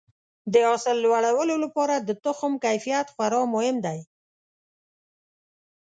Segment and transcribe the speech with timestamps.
[0.53, 3.99] د حاصل لوړولو لپاره د تخم کیفیت خورا مهم دی.